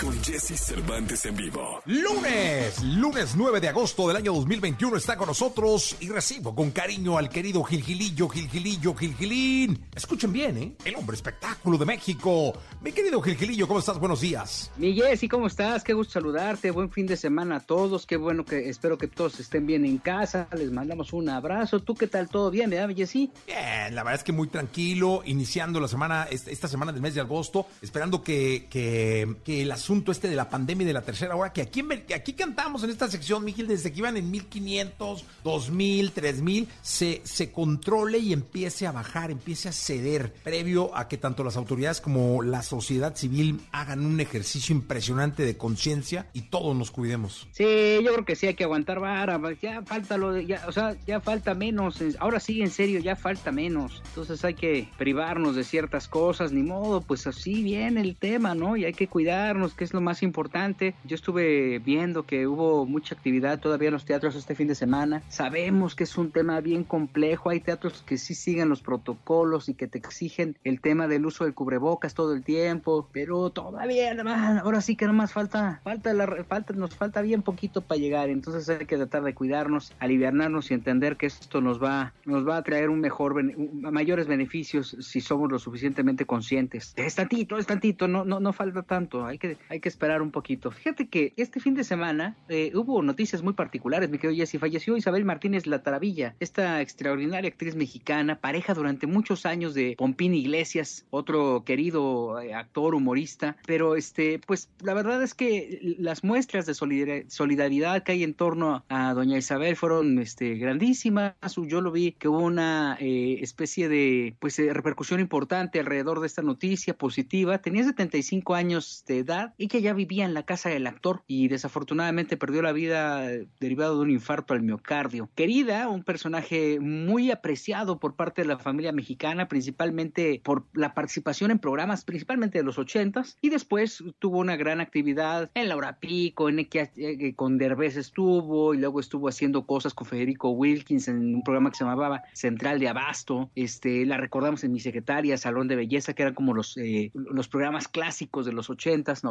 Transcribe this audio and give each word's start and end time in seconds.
con 0.00 0.12
Jesse 0.22 0.58
Cervantes 0.58 1.24
en 1.26 1.36
vivo. 1.36 1.80
Lunes, 1.86 2.82
lunes 2.82 3.34
9 3.36 3.60
de 3.60 3.68
agosto 3.68 4.08
del 4.08 4.16
año 4.16 4.32
2021 4.34 4.96
está 4.96 5.16
con 5.16 5.28
nosotros 5.28 5.96
y 6.00 6.08
recibo 6.08 6.54
con 6.54 6.70
cariño 6.70 7.16
al 7.16 7.28
querido 7.28 7.62
Gilgilillo, 7.62 8.28
Gilgilillo, 8.28 8.94
Gilgilín. 8.94 9.86
Escuchen 9.94 10.32
bien, 10.32 10.58
¿eh? 10.58 10.76
El 10.84 10.96
hombre 10.96 11.16
espectáculo 11.16 11.78
de 11.78 11.86
México. 11.86 12.52
Mi 12.82 12.92
querido 12.92 13.20
Gilgilillo, 13.22 13.66
¿cómo 13.66 13.80
estás? 13.80 13.98
Buenos 13.98 14.20
días. 14.20 14.70
Mi 14.76 14.94
Jessy, 14.94 15.28
¿cómo 15.28 15.46
estás? 15.46 15.84
Qué 15.84 15.92
gusto 15.92 16.14
saludarte. 16.14 16.70
Buen 16.70 16.90
fin 16.90 17.06
de 17.06 17.16
semana 17.16 17.56
a 17.56 17.60
todos. 17.60 18.06
Qué 18.06 18.16
bueno 18.16 18.44
que 18.44 18.68
espero 18.68 18.98
que 18.98 19.08
todos 19.08 19.40
estén 19.40 19.66
bien 19.66 19.84
en 19.84 19.98
casa. 19.98 20.48
Les 20.56 20.70
mandamos 20.70 21.12
un 21.12 21.28
abrazo. 21.28 21.80
¿Tú 21.80 21.94
qué 21.94 22.06
tal? 22.06 22.28
¿Todo 22.28 22.50
bien, 22.50 22.70
verdad, 22.70 22.94
Jessy? 22.94 23.30
Bien, 23.46 23.94
la 23.94 24.02
verdad 24.02 24.14
es 24.14 24.24
que 24.24 24.32
muy 24.32 24.48
tranquilo, 24.48 25.22
iniciando 25.24 25.80
la 25.80 25.88
semana, 25.88 26.24
esta 26.30 26.68
semana 26.68 26.92
del 26.92 27.02
mes 27.02 27.14
de 27.14 27.20
agosto, 27.20 27.66
esperando 27.80 28.22
que, 28.22 28.66
que, 28.68 29.36
que 29.44 29.62
el 29.62 29.72
asunto 29.86 30.10
este 30.10 30.28
de 30.28 30.34
la 30.34 30.50
pandemia 30.50 30.82
y 30.82 30.88
de 30.88 30.92
la 30.92 31.02
tercera 31.02 31.36
hora, 31.36 31.52
que 31.52 31.62
aquí, 31.62 31.84
aquí 32.12 32.32
cantamos 32.32 32.82
en 32.82 32.90
esta 32.90 33.08
sección, 33.08 33.44
Miguel, 33.44 33.68
desde 33.68 33.92
que 33.92 34.00
iban 34.00 34.16
en 34.16 34.28
1500, 34.32 35.24
2000, 35.44 36.10
3000, 36.10 36.68
se, 36.82 37.20
se 37.22 37.52
controle 37.52 38.18
y 38.18 38.32
empiece 38.32 38.88
a 38.88 38.90
bajar, 38.90 39.30
empiece 39.30 39.68
a 39.68 39.72
ceder, 39.72 40.32
previo 40.42 40.96
a 40.96 41.06
que 41.06 41.18
tanto 41.18 41.44
las 41.44 41.56
autoridades 41.56 42.00
como 42.00 42.42
la 42.42 42.64
sociedad 42.64 43.14
civil 43.14 43.60
hagan 43.70 44.04
un 44.04 44.18
ejercicio 44.18 44.74
impresionante 44.74 45.44
de 45.44 45.56
conciencia 45.56 46.26
y 46.32 46.42
todos 46.42 46.74
nos 46.74 46.90
cuidemos. 46.90 47.46
Sí, 47.52 48.00
yo 48.02 48.12
creo 48.12 48.24
que 48.24 48.34
sí 48.34 48.48
hay 48.48 48.54
que 48.54 48.64
aguantar 48.64 48.98
vara. 48.98 49.40
Ya 49.62 49.82
falta 49.82 50.16
lo 50.16 50.32
de, 50.32 50.46
ya, 50.46 50.64
o 50.66 50.72
sea, 50.72 50.96
ya 51.06 51.20
falta 51.20 51.54
menos. 51.54 52.02
Ahora 52.18 52.40
sí, 52.40 52.60
en 52.60 52.70
serio, 52.70 52.98
ya 52.98 53.14
falta 53.14 53.52
menos. 53.52 54.02
Entonces 54.08 54.44
hay 54.44 54.54
que 54.54 54.88
privarnos 54.98 55.54
de 55.54 55.62
ciertas 55.62 56.08
cosas, 56.08 56.50
ni 56.50 56.64
modo, 56.64 57.02
pues 57.02 57.28
así 57.28 57.62
viene 57.62 58.00
el 58.00 58.16
tema, 58.16 58.56
¿no? 58.56 58.76
Y 58.76 58.84
hay 58.84 58.92
que 58.92 59.06
cuidarnos, 59.06 59.75
que 59.76 59.84
es 59.84 59.92
lo 59.92 60.00
más 60.00 60.22
importante. 60.22 60.94
Yo 61.04 61.14
estuve 61.14 61.78
viendo 61.78 62.24
que 62.24 62.46
hubo 62.46 62.86
mucha 62.86 63.14
actividad 63.14 63.60
todavía 63.60 63.88
en 63.88 63.94
los 63.94 64.04
teatros 64.04 64.34
este 64.34 64.54
fin 64.54 64.68
de 64.68 64.74
semana. 64.74 65.22
Sabemos 65.28 65.94
que 65.94 66.04
es 66.04 66.16
un 66.16 66.30
tema 66.30 66.60
bien 66.60 66.84
complejo. 66.84 67.50
Hay 67.50 67.60
teatros 67.60 68.02
que 68.06 68.18
sí 68.18 68.34
siguen 68.34 68.68
los 68.68 68.82
protocolos 68.82 69.68
y 69.68 69.74
que 69.74 69.86
te 69.86 69.98
exigen 69.98 70.56
el 70.64 70.80
tema 70.80 71.06
del 71.08 71.26
uso 71.26 71.44
del 71.44 71.54
cubrebocas 71.54 72.14
todo 72.14 72.34
el 72.34 72.42
tiempo, 72.42 73.08
pero 73.12 73.50
todavía, 73.50 74.14
nada, 74.14 74.60
ahora 74.60 74.80
sí 74.80 74.96
que 74.96 75.06
nomás 75.06 75.32
falta, 75.32 75.80
falta, 75.84 76.12
la, 76.12 76.44
falta, 76.44 76.72
nos 76.74 76.94
falta 76.94 77.22
bien 77.22 77.42
poquito 77.42 77.80
para 77.80 78.00
llegar. 78.00 78.28
Entonces 78.28 78.68
hay 78.68 78.86
que 78.86 78.96
tratar 78.96 79.22
de 79.22 79.34
cuidarnos, 79.34 79.92
aliviarnos 79.98 80.70
y 80.70 80.74
entender 80.74 81.16
que 81.16 81.26
esto 81.26 81.60
nos 81.60 81.82
va, 81.82 82.12
nos 82.24 82.46
va 82.46 82.56
a 82.56 82.62
traer 82.62 82.90
un 82.90 83.00
mejor, 83.00 83.42
mayores 83.44 84.26
beneficios 84.26 84.96
si 85.00 85.20
somos 85.20 85.50
lo 85.50 85.58
suficientemente 85.58 86.26
conscientes. 86.26 86.92
Es 86.96 87.14
tantito, 87.14 87.58
es 87.58 87.66
tantito, 87.66 88.08
no, 88.08 88.24
no, 88.24 88.40
no 88.40 88.52
falta 88.52 88.82
tanto. 88.82 89.24
Hay 89.24 89.38
que, 89.38 89.56
hay 89.68 89.80
que 89.80 89.88
esperar 89.88 90.22
un 90.22 90.30
poquito. 90.30 90.70
Fíjate 90.70 91.08
que 91.08 91.32
este 91.36 91.60
fin 91.60 91.74
de 91.74 91.84
semana 91.84 92.36
eh, 92.48 92.72
hubo 92.74 93.02
noticias 93.02 93.42
muy 93.42 93.52
particulares. 93.54 94.10
Me 94.10 94.18
quedo 94.18 94.32
Jessy, 94.34 94.58
falleció 94.58 94.96
Isabel 94.96 95.24
Martínez 95.24 95.66
La 95.66 95.82
Taravilla, 95.82 96.34
esta 96.40 96.80
extraordinaria 96.80 97.48
actriz 97.48 97.74
mexicana, 97.76 98.40
pareja 98.40 98.74
durante 98.74 99.06
muchos 99.06 99.46
años 99.46 99.74
de 99.74 99.94
Pompín 99.96 100.34
Iglesias, 100.34 101.06
otro 101.10 101.64
querido 101.64 102.40
eh, 102.40 102.54
actor 102.54 102.94
humorista. 102.94 103.56
Pero 103.66 103.96
este, 103.96 104.38
pues 104.46 104.68
la 104.80 104.94
verdad 104.94 105.22
es 105.22 105.34
que 105.34 105.96
las 105.98 106.24
muestras 106.24 106.66
de 106.66 106.74
solidar- 106.74 107.24
solidaridad 107.28 108.02
que 108.02 108.12
hay 108.12 108.22
en 108.24 108.34
torno 108.34 108.84
a 108.88 109.14
doña 109.14 109.38
Isabel 109.38 109.76
fueron 109.76 110.18
este, 110.18 110.54
grandísimas. 110.54 111.34
Yo 111.66 111.80
lo 111.80 111.90
vi 111.90 112.12
que 112.12 112.28
hubo 112.28 112.40
una 112.40 112.96
eh, 113.00 113.38
especie 113.40 113.88
de 113.88 114.36
pues 114.38 114.58
eh, 114.58 114.72
repercusión 114.72 115.20
importante 115.20 115.80
alrededor 115.80 116.20
de 116.20 116.26
esta 116.26 116.42
noticia 116.42 116.96
positiva. 116.96 117.58
Tenía 117.58 117.84
75 117.84 118.54
años 118.54 119.04
de 119.06 119.18
edad 119.18 119.54
y 119.58 119.68
que 119.68 119.82
ya 119.82 119.92
vivía 119.92 120.24
en 120.24 120.34
la 120.34 120.44
casa 120.44 120.68
del 120.68 120.86
actor 120.86 121.22
y 121.26 121.48
desafortunadamente 121.48 122.36
perdió 122.36 122.62
la 122.62 122.72
vida 122.72 123.30
eh, 123.32 123.46
derivado 123.60 123.96
de 123.96 124.02
un 124.02 124.10
infarto 124.10 124.54
al 124.54 124.62
miocardio. 124.62 125.30
Querida, 125.34 125.88
un 125.88 126.02
personaje 126.02 126.78
muy 126.80 127.30
apreciado 127.30 127.98
por 127.98 128.14
parte 128.14 128.42
de 128.42 128.48
la 128.48 128.58
familia 128.58 128.92
mexicana, 128.92 129.48
principalmente 129.48 130.40
por 130.44 130.64
la 130.74 130.94
participación 130.94 131.50
en 131.50 131.58
programas, 131.58 132.04
principalmente 132.04 132.58
de 132.58 132.64
los 132.64 132.78
ochentas, 132.78 133.38
y 133.40 133.50
después 133.50 134.02
tuvo 134.18 134.38
una 134.38 134.56
gran 134.56 134.80
actividad 134.80 135.50
en 135.54 135.68
La 135.68 135.76
Hora 135.76 135.98
Pico, 135.98 136.48
en 136.48 136.64
que 136.66 136.90
eh, 136.96 137.34
con 137.34 137.58
Derbez 137.58 137.96
estuvo, 137.96 138.74
y 138.74 138.78
luego 138.78 139.00
estuvo 139.00 139.28
haciendo 139.28 139.66
cosas 139.66 139.94
con 139.94 140.06
Federico 140.06 140.50
Wilkins 140.50 141.08
en 141.08 141.34
un 141.36 141.42
programa 141.42 141.70
que 141.70 141.76
se 141.76 141.84
llamaba 141.84 142.22
Central 142.32 142.78
de 142.78 142.88
Abasto. 142.88 143.50
Este, 143.54 144.06
la 144.06 144.16
recordamos 144.16 144.64
en 144.64 144.72
Mi 144.72 144.80
Secretaria, 144.80 145.36
Salón 145.36 145.68
de 145.68 145.76
Belleza, 145.76 146.14
que 146.14 146.22
eran 146.22 146.34
como 146.34 146.54
los, 146.54 146.76
eh, 146.76 147.10
los 147.14 147.48
programas 147.48 147.88
clásicos 147.88 148.46
de 148.46 148.52
los 148.52 148.70
ochentas, 148.70 149.24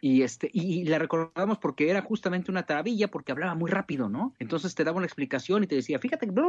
y 0.00 0.22
este, 0.22 0.50
y, 0.52 0.80
y 0.80 0.84
la 0.84 0.98
recordamos 0.98 1.58
porque 1.58 1.90
era 1.90 2.02
justamente 2.02 2.50
una 2.50 2.64
taravilla, 2.64 3.08
porque 3.08 3.32
hablaba 3.32 3.54
muy 3.54 3.70
rápido, 3.70 4.08
¿no? 4.08 4.34
Entonces 4.38 4.74
te 4.74 4.84
daba 4.84 4.98
una 4.98 5.06
explicación 5.06 5.64
y 5.64 5.66
te 5.66 5.74
decía, 5.74 5.98
fíjate, 5.98 6.26
bla. 6.26 6.44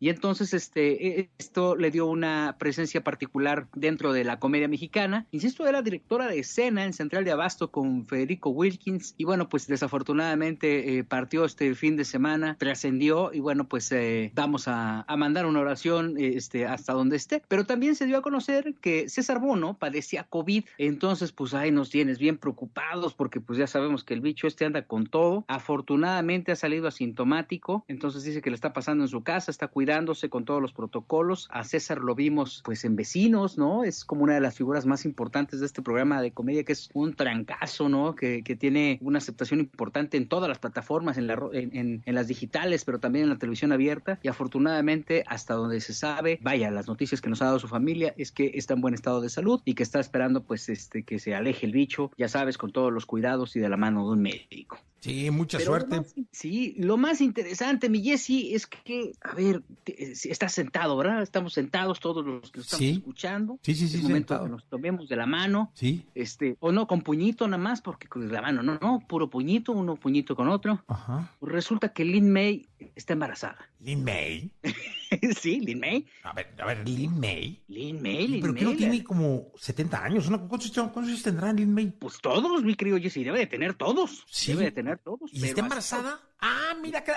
Y 0.00 0.08
entonces 0.08 0.54
este, 0.54 1.20
eh, 1.20 1.30
esto 1.38 1.76
le 1.76 1.90
dio 1.90 2.06
una 2.06 2.56
presencia 2.58 3.02
particular 3.02 3.68
dentro 3.74 4.12
de 4.12 4.24
la 4.24 4.38
comedia 4.38 4.68
mexicana. 4.68 5.26
Insisto, 5.30 5.66
era 5.66 5.82
directora 5.82 6.26
de 6.26 6.38
escena 6.40 6.84
en 6.84 6.92
Central 6.92 7.24
de 7.24 7.32
Abasto 7.32 7.70
con 7.70 8.06
Federico 8.06 8.50
Wilkins, 8.50 9.14
y 9.16 9.24
bueno, 9.24 9.48
pues 9.48 9.66
desafortunadamente 9.66 10.98
eh, 10.98 11.04
partió 11.04 11.44
este 11.44 11.74
fin 11.74 11.96
de 11.96 12.04
semana, 12.04 12.56
trascendió, 12.58 13.30
y 13.32 13.40
bueno, 13.40 13.68
pues 13.68 13.90
eh, 13.92 14.32
vamos 14.34 14.68
a, 14.68 15.02
a 15.02 15.16
mandar 15.16 15.46
una 15.46 15.60
oración 15.60 16.18
eh, 16.18 16.32
este, 16.36 16.66
hasta 16.66 16.92
donde 16.92 17.16
esté. 17.16 17.42
Pero 17.48 17.64
también 17.64 17.96
se 17.96 18.06
dio 18.06 18.18
a 18.18 18.22
conocer 18.22 18.74
que 18.80 19.08
César 19.08 19.40
Bono 19.40 19.78
padecía 19.78 20.24
COVID, 20.24 20.64
entonces 20.78 21.32
pues 21.32 21.54
ahí 21.54 21.70
nos 21.70 21.90
tienes 21.90 22.18
bien 22.18 22.38
preocupados 22.38 23.14
porque 23.14 23.40
pues 23.40 23.58
ya 23.58 23.66
sabemos 23.66 24.04
que 24.04 24.14
el 24.14 24.20
bicho 24.20 24.46
este 24.46 24.64
anda 24.64 24.82
con 24.86 25.06
todo. 25.06 25.44
Afortunadamente 25.48 26.52
ha 26.52 26.56
salido 26.56 26.88
asintomático, 26.88 27.84
entonces 27.88 28.24
dice 28.24 28.42
que 28.42 28.50
le 28.50 28.54
está 28.54 28.72
pasando 28.72 29.04
en 29.04 29.08
su 29.08 29.22
casa, 29.22 29.50
está 29.50 29.68
cuidándose 29.92 30.28
con 30.28 30.44
todos 30.44 30.60
los 30.60 30.74
protocolos. 30.74 31.48
A 31.50 31.64
César 31.64 31.98
lo 32.00 32.14
vimos 32.14 32.60
pues 32.62 32.84
en 32.84 32.94
Vecinos, 32.94 33.56
¿no? 33.56 33.84
Es 33.84 34.04
como 34.04 34.22
una 34.24 34.34
de 34.34 34.40
las 34.42 34.54
figuras 34.54 34.84
más 34.84 35.06
importantes 35.06 35.60
de 35.60 35.66
este 35.66 35.80
programa 35.80 36.20
de 36.20 36.30
comedia 36.30 36.62
que 36.62 36.72
es 36.72 36.90
un 36.92 37.14
trancazo, 37.14 37.88
¿no? 37.88 38.14
Que, 38.14 38.42
que 38.42 38.54
tiene 38.54 38.98
una 39.00 39.16
aceptación 39.16 39.60
importante 39.60 40.18
en 40.18 40.28
todas 40.28 40.46
las 40.46 40.58
plataformas, 40.58 41.16
en, 41.16 41.26
la, 41.26 41.40
en, 41.54 41.74
en- 41.74 42.02
en 42.04 42.14
las 42.14 42.28
digitales, 42.28 42.84
pero 42.84 42.98
también 43.00 43.24
en 43.24 43.30
la 43.30 43.38
televisión 43.38 43.72
abierta. 43.72 44.18
Y 44.22 44.28
afortunadamente, 44.28 45.24
hasta 45.26 45.54
donde 45.54 45.80
se 45.80 45.94
sabe, 45.94 46.38
vaya, 46.42 46.70
las 46.70 46.86
noticias 46.86 47.22
que 47.22 47.30
nos 47.30 47.40
ha 47.40 47.46
dado 47.46 47.58
su 47.58 47.68
familia 47.68 48.12
es 48.18 48.30
que 48.30 48.50
está 48.56 48.74
en 48.74 48.82
buen 48.82 48.92
estado 48.92 49.22
de 49.22 49.30
salud 49.30 49.62
y 49.64 49.72
que 49.74 49.82
está 49.84 50.00
esperando 50.00 50.42
pues 50.44 50.68
este 50.68 51.02
que 51.02 51.18
se 51.18 51.34
aleje 51.34 51.64
el 51.64 51.72
bicho, 51.72 52.10
ya 52.18 52.28
sabes, 52.28 52.58
con 52.58 52.72
todos 52.72 52.92
los 52.92 53.06
cuidados 53.06 53.56
y 53.56 53.60
de 53.60 53.70
la 53.70 53.78
mano 53.78 54.04
de 54.06 54.12
un 54.12 54.20
médico. 54.20 54.78
Sí, 55.00 55.30
mucha 55.30 55.58
Pero 55.58 55.70
lo 55.70 55.76
suerte. 55.78 55.96
más- 55.96 56.14
sí, 56.32 56.74
lo 56.76 56.96
más 56.96 57.20
interesante, 57.20 57.88
mi 57.88 58.02
Jesse, 58.02 58.52
es 58.52 58.66
que, 58.66 59.12
a 59.20 59.32
ver, 59.32 59.62
estás 59.86 60.52
sentado, 60.52 60.96
¿verdad? 60.96 61.22
Estamos 61.22 61.52
sentados 61.52 62.00
todos 62.00 62.24
los 62.24 62.50
que 62.50 62.58
lo 62.58 62.62
estamos 62.64 62.78
Sí. 62.84 62.90
escuchando. 62.90 63.58
Sí, 63.62 63.74
sí, 63.74 63.88
sí, 63.88 63.96
Es 63.98 64.02
momento 64.02 64.34
sentado. 64.34 64.44
que 64.44 64.50
nos 64.50 64.64
tomemos 64.64 65.08
de 65.08 65.16
la 65.16 65.26
mano, 65.26 65.70
Sí. 65.74 66.04
este, 66.14 66.56
o 66.60 66.72
no, 66.72 66.86
con 66.86 67.02
puñito 67.02 67.46
nada 67.48 67.62
más, 67.62 67.80
porque 67.80 68.08
con 68.08 68.30
la 68.32 68.42
mano, 68.42 68.62
no, 68.62 68.78
no, 68.80 69.00
puro 69.08 69.28
puñito, 69.30 69.72
uno 69.72 69.96
puñito 69.96 70.34
con 70.36 70.48
otro. 70.48 70.82
Ajá. 70.88 71.32
Resulta 71.40 71.92
que 71.92 72.04
Lin 72.04 72.32
May 72.32 72.66
está 72.96 73.12
embarazada. 73.14 73.58
Lin 73.80 74.04
May. 74.04 74.50
sí, 75.40 75.60
Lin 75.60 75.80
May. 75.80 76.06
A 76.22 76.32
ver, 76.32 76.54
a 76.58 76.66
ver, 76.66 76.88
Lin 76.88 77.18
May. 77.18 77.62
Lin 77.68 78.02
May, 78.02 78.26
Lin 78.28 78.40
Pero 78.40 78.52
May. 78.52 78.58
que 78.60 78.64
no 78.64 78.76
tiene 78.76 79.04
como 79.04 79.52
70 79.56 80.04
años. 80.04 80.28
¿no? 80.30 80.48
¿Cuántos, 80.48 80.70
cuántos 80.72 81.04
años 81.04 81.22
tendrá 81.22 81.52
Lin 81.52 81.72
May? 81.72 81.86
Pues 81.90 82.18
todos, 82.20 82.62
mi 82.62 82.74
querido 82.74 82.98
Jesse, 82.98 83.24
debe 83.24 83.38
de 83.40 83.46
tener 83.46 83.74
todos. 83.74 84.24
Sí. 84.30 84.52
Debe 84.52 84.64
de 84.66 84.72
tener 84.72 84.98
todos. 84.98 85.30
¿Y 85.32 85.40
pero 85.40 85.46
está 85.46 85.48
hasta- 85.48 85.60
embarazada? 85.60 86.20
Ah, 86.40 86.74
mira 86.80 87.02
que... 87.02 87.12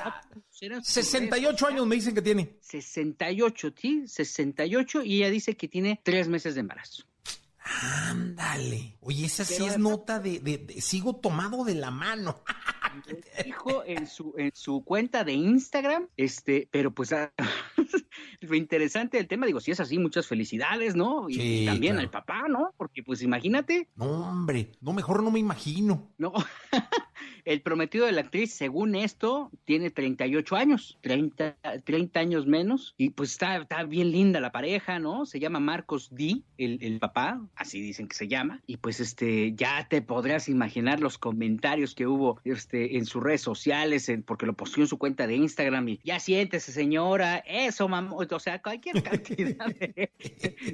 Serán 0.50 0.84
68 0.84 1.68
años 1.68 1.86
me 1.86 1.96
dicen 1.96 2.16
que 2.16 2.22
tiene. 2.22 2.58
68, 2.62 3.74
sí, 3.80 4.04
68 4.08 5.04
y 5.04 5.18
ella 5.18 5.30
dice 5.30 5.56
que 5.56 5.68
tiene 5.68 6.00
tres 6.04 6.28
meses 6.28 6.56
de 6.56 6.62
embarazo. 6.62 7.04
Ándale. 7.64 8.98
Oye, 9.02 9.26
esa 9.26 9.46
sí 9.46 9.56
Pero 9.60 9.72
es 9.72 9.78
nota 9.78 10.20
de, 10.20 10.40
de- 10.40 10.58
de- 10.58 10.82
Sigo 10.82 11.16
tomado 11.18 11.64
de 11.64 11.76
la 11.76 11.92
mano. 11.92 12.44
Dijo 13.46 13.84
en 13.86 14.08
su, 14.08 14.34
en 14.38 14.52
su 14.54 14.84
cuenta 14.84 15.24
de 15.24 15.34
Instagram, 15.34 16.08
este, 16.18 16.68
pero 16.72 16.92
pues 16.92 17.14
ah, 17.14 17.32
lo 18.42 18.56
interesante 18.56 19.18
del 19.18 19.28
tema, 19.28 19.46
digo, 19.46 19.60
si 19.60 19.72
es 19.72 19.80
así, 19.80 19.98
muchas 20.00 20.28
felicidades, 20.28 20.96
¿no? 20.96 21.30
Y, 21.30 21.36
Sí, 21.36 21.66
también 21.66 21.94
claro. 21.94 22.08
al 22.08 22.12
papá, 22.12 22.44
¿no? 22.50 22.74
Porque 22.78 23.04
pues 23.04 23.22
imagínate, 23.22 23.90
No, 23.96 24.30
hombre. 24.30 24.72
No, 24.82 24.94
mejor 24.94 25.24
no 25.24 25.32
me 25.32 25.40
imagino. 25.40 26.12
¿no? 26.18 26.34
el 27.46 27.62
prometido 27.62 28.06
de 28.06 28.12
la 28.12 28.22
actriz, 28.22 28.54
según 28.54 28.96
esto, 28.96 29.52
tiene 29.66 29.90
38 29.90 30.56
años, 30.56 30.98
30, 31.02 31.58
30 31.84 32.20
años 32.20 32.46
menos, 32.48 32.94
y 32.98 33.10
pues 33.12 33.32
está, 33.32 33.58
está 33.58 33.84
bien 33.84 34.12
linda 34.12 34.40
la 34.40 34.52
pareja, 34.52 35.00
¿no? 35.00 35.26
Se 35.26 35.40
llama 35.40 35.60
Marcos 35.60 36.10
D, 36.12 36.42
el, 36.58 36.80
el 36.82 37.00
papá, 37.00 37.42
así 37.56 37.82
dicen 37.82 38.08
que 38.08 38.16
se 38.16 38.28
llama, 38.28 38.62
y 38.68 38.78
pues 38.78 39.00
este, 39.00 39.54
ya 39.54 39.88
te 39.90 40.02
podrás 40.02 40.50
imaginar 40.50 41.00
los 41.00 41.18
comentarios 41.18 41.96
que 41.96 42.08
hubo 42.08 42.40
este, 42.44 42.98
en 42.98 43.06
sus 43.06 43.22
redes 43.24 43.42
sociales, 43.42 44.10
en, 44.10 44.24
porque 44.24 44.46
lo 44.46 44.54
posteó 44.54 44.84
en 44.84 44.88
su 44.88 44.98
cuenta 44.98 45.28
de 45.28 45.36
Instagram, 45.36 45.88
y 45.90 46.00
ya 46.04 46.20
siéntese 46.20 46.72
señora, 46.72 47.38
eso, 47.48 47.88
mamá, 47.88 48.14
o 48.16 48.40
sea, 48.40 48.62
cualquier 48.62 49.02
cantidad 49.04 49.66
de, 49.68 50.12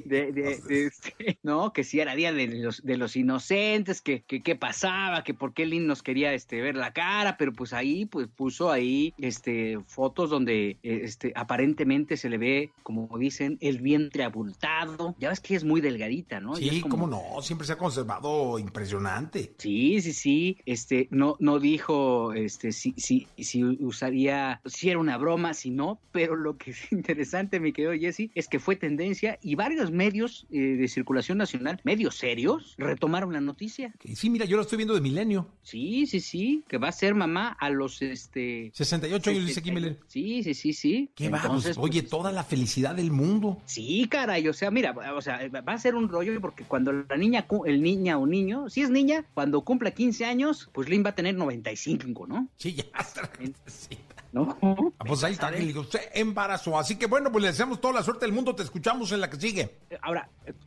de, 0.04 0.32
de- 0.32 0.58
de, 0.68 0.86
este, 0.86 1.38
¿no? 1.42 1.72
Que 1.72 1.84
si 1.84 2.00
era 2.00 2.14
día 2.14 2.32
de 2.32 2.46
los, 2.48 2.82
de 2.82 2.96
los 2.96 3.16
inocentes, 3.16 4.00
que, 4.02 4.22
que 4.22 4.42
qué 4.42 4.56
pasaba, 4.56 5.24
que 5.24 5.34
por 5.34 5.54
qué 5.54 5.66
Lynn 5.66 5.86
nos 5.86 6.02
quería 6.02 6.32
este, 6.34 6.57
ver 6.62 6.76
la 6.76 6.92
cara, 6.92 7.36
pero 7.36 7.52
pues 7.52 7.72
ahí 7.72 8.06
pues 8.06 8.28
puso 8.28 8.70
ahí 8.70 9.14
este, 9.18 9.78
fotos 9.86 10.30
donde 10.30 10.78
eh, 10.82 11.00
este, 11.02 11.32
aparentemente 11.34 12.16
se 12.16 12.28
le 12.28 12.38
ve, 12.38 12.70
como 12.82 13.08
dicen, 13.18 13.58
el 13.60 13.80
vientre 13.80 14.24
abultado. 14.24 15.14
Ya 15.18 15.28
ves 15.30 15.40
que 15.40 15.54
es 15.54 15.64
muy 15.64 15.80
delgadita, 15.80 16.40
¿no? 16.40 16.56
Sí, 16.56 16.80
como- 16.80 16.88
cómo 16.98 17.06
no, 17.06 17.42
siempre 17.42 17.66
se 17.66 17.72
ha 17.74 17.78
conservado 17.78 18.58
impresionante. 18.58 19.54
Sí, 19.58 20.00
sí, 20.00 20.12
sí. 20.12 20.58
Este, 20.66 21.08
no, 21.10 21.36
no 21.40 21.58
dijo, 21.58 22.32
este, 22.32 22.72
si, 22.72 22.94
si, 22.96 23.26
si 23.38 23.62
usaría, 23.64 24.60
si 24.64 24.90
era 24.90 24.98
una 24.98 25.16
broma, 25.18 25.54
si 25.54 25.70
no, 25.70 26.00
pero 26.12 26.36
lo 26.36 26.56
que 26.56 26.70
es 26.72 26.92
interesante, 26.92 27.60
mi 27.60 27.72
querido 27.72 27.92
Jesse, 27.92 28.30
es 28.34 28.48
que 28.48 28.58
fue 28.58 28.76
tendencia 28.76 29.38
y 29.42 29.54
varios 29.54 29.90
medios 29.90 30.46
eh, 30.50 30.58
de 30.58 30.88
circulación 30.88 31.38
nacional, 31.38 31.80
medios 31.84 32.16
serios, 32.16 32.74
retomaron 32.78 33.32
la 33.32 33.40
noticia. 33.40 33.92
Sí, 34.14 34.30
mira, 34.30 34.44
yo 34.44 34.56
lo 34.56 34.62
estoy 34.62 34.76
viendo 34.76 34.94
de 34.94 35.00
milenio. 35.00 35.48
Sí, 35.62 36.06
sí, 36.06 36.20
sí, 36.20 36.47
que 36.68 36.78
va 36.78 36.88
a 36.88 36.92
ser 36.92 37.14
mamá 37.14 37.56
a 37.58 37.70
los, 37.70 38.02
este... 38.02 38.70
68 38.74 39.30
años 39.30 39.46
dice 39.46 39.62
Milenio. 39.62 39.98
Sí, 40.06 40.42
sí, 40.42 40.54
sí, 40.54 40.72
sí. 40.72 41.10
¿Qué 41.14 41.28
va? 41.28 41.42
Pues, 41.42 41.76
oye, 41.78 42.02
pues, 42.02 42.10
toda 42.10 42.32
la 42.32 42.44
felicidad 42.44 42.94
del 42.94 43.10
mundo. 43.10 43.60
Sí, 43.66 44.06
caray, 44.10 44.46
o 44.48 44.52
sea, 44.52 44.70
mira, 44.70 44.94
o 45.14 45.20
sea, 45.20 45.40
va 45.48 45.72
a 45.72 45.78
ser 45.78 45.94
un 45.94 46.08
rollo 46.08 46.38
porque 46.40 46.64
cuando 46.64 46.92
la 46.92 47.16
niña, 47.16 47.46
el 47.66 47.82
niña 47.82 48.18
o 48.18 48.26
niño, 48.26 48.68
si 48.68 48.82
es 48.82 48.90
niña, 48.90 49.24
cuando 49.34 49.62
cumpla 49.62 49.90
15 49.90 50.24
años, 50.24 50.70
pues 50.72 50.88
Lynn 50.88 51.04
va 51.04 51.10
a 51.10 51.14
tener 51.14 51.34
95, 51.34 52.26
¿no? 52.26 52.48
Sí, 52.56 52.74
ya 52.74 52.84
está. 52.98 53.30
Sí. 53.66 53.98
¿No? 54.32 54.58
Ah, 54.60 55.04
Pues 55.06 55.24
ahí 55.24 55.32
está, 55.32 55.50
se 55.50 56.10
embarazó. 56.14 56.78
Así 56.78 56.96
que 56.96 57.06
bueno, 57.06 57.32
pues 57.32 57.42
le 57.42 57.48
deseamos 57.48 57.80
toda 57.80 57.94
la 57.94 58.02
suerte 58.02 58.26
del 58.26 58.34
mundo. 58.34 58.54
Te 58.54 58.62
escuchamos 58.62 59.10
en 59.12 59.20
la 59.20 59.30
que 59.30 59.40
sigue. 59.40 59.78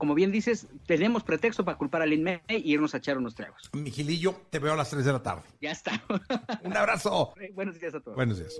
Como 0.01 0.15
bien 0.15 0.31
dices, 0.31 0.65
tenemos 0.87 1.21
pretexto 1.21 1.63
para 1.63 1.77
culpar 1.77 2.01
a 2.01 2.07
Lin 2.07 2.23
May 2.23 2.41
y 2.47 2.73
irnos 2.73 2.95
a 2.95 2.97
echar 2.97 3.19
unos 3.19 3.35
tragos. 3.35 3.69
Miguelillo, 3.73 4.33
te 4.49 4.57
veo 4.57 4.73
a 4.73 4.75
las 4.75 4.89
3 4.89 5.05
de 5.05 5.13
la 5.13 5.21
tarde. 5.21 5.43
Ya 5.61 5.69
está. 5.69 5.91
Un 6.63 6.75
abrazo. 6.75 7.35
Buenos 7.53 7.79
días 7.79 7.93
a 7.93 7.99
todos. 7.99 8.15
Buenos 8.15 8.39
días. 8.39 8.59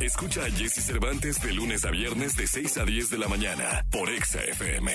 Escucha 0.00 0.46
a 0.46 0.50
Jesse 0.50 0.84
Cervantes 0.84 1.40
de 1.40 1.52
lunes 1.52 1.84
a 1.84 1.92
viernes 1.92 2.34
de 2.34 2.48
6 2.48 2.78
a 2.78 2.84
10 2.84 3.10
de 3.10 3.18
la 3.18 3.28
mañana 3.28 3.86
por 3.88 4.10
Exa 4.10 4.42
FM. 4.42 4.90